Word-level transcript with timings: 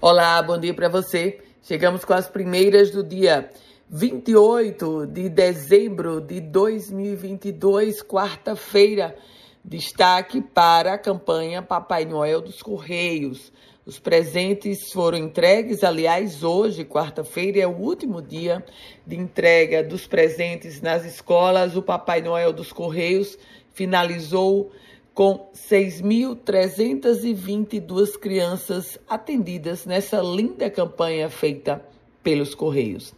Olá, 0.00 0.42
bom 0.42 0.58
dia 0.58 0.74
para 0.74 0.88
você. 0.88 1.38
Chegamos 1.62 2.04
com 2.04 2.12
as 2.12 2.28
primeiras 2.28 2.90
do 2.90 3.02
dia 3.02 3.50
28 3.88 5.06
de 5.06 5.28
dezembro 5.28 6.20
de 6.20 6.40
2022, 6.40 8.02
quarta-feira. 8.02 9.16
Destaque 9.64 10.42
para 10.42 10.94
a 10.94 10.98
campanha 10.98 11.62
Papai 11.62 12.04
Noel 12.04 12.42
dos 12.42 12.60
Correios. 12.60 13.50
Os 13.86 13.98
presentes 13.98 14.92
foram 14.92 15.16
entregues, 15.16 15.82
aliás, 15.82 16.42
hoje, 16.42 16.84
quarta-feira, 16.84 17.60
é 17.60 17.66
o 17.66 17.76
último 17.76 18.20
dia 18.20 18.64
de 19.06 19.16
entrega 19.16 19.82
dos 19.82 20.06
presentes 20.06 20.82
nas 20.82 21.04
escolas. 21.04 21.76
O 21.76 21.82
Papai 21.82 22.20
Noel 22.20 22.52
dos 22.52 22.72
Correios 22.72 23.38
finalizou 23.72 24.72
com 25.16 25.50
6.322 25.54 28.16
crianças 28.20 28.96
atendidas 29.08 29.84
nessa 29.86 30.20
linda 30.20 30.68
campanha 30.68 31.30
feita 31.30 31.82
pelos 32.22 32.54
Correios. 32.54 33.14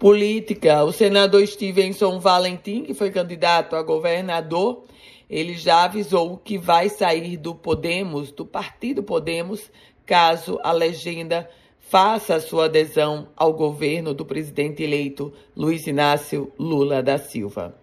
Política: 0.00 0.82
o 0.82 0.90
senador 0.90 1.46
Stevenson 1.46 2.18
Valentim, 2.18 2.82
que 2.82 2.92
foi 2.92 3.12
candidato 3.12 3.76
a 3.76 3.84
governador, 3.84 4.82
ele 5.30 5.54
já 5.54 5.84
avisou 5.84 6.38
que 6.38 6.58
vai 6.58 6.88
sair 6.88 7.36
do 7.36 7.54
Podemos, 7.54 8.32
do 8.32 8.44
partido 8.44 9.04
Podemos, 9.04 9.70
caso 10.04 10.58
a 10.64 10.72
legenda 10.72 11.48
faça 11.78 12.40
sua 12.40 12.64
adesão 12.64 13.28
ao 13.36 13.52
governo 13.52 14.12
do 14.12 14.24
presidente 14.24 14.82
eleito 14.82 15.32
Luiz 15.56 15.86
Inácio 15.86 16.52
Lula 16.58 17.00
da 17.00 17.16
Silva. 17.16 17.80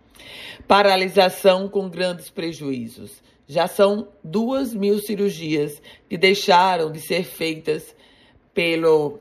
Paralisação 0.68 1.70
com 1.70 1.90
grandes 1.90 2.30
prejuízos. 2.30 3.30
Já 3.52 3.67
são 3.67 4.09
duas 4.23 4.76
mil 4.76 4.99
cirurgias 4.99 5.81
que 6.07 6.20
deixaram 6.20 6.91
de 6.91 7.02
ser 7.02 7.23
feitas 7.23 7.95
pelo, 8.53 9.20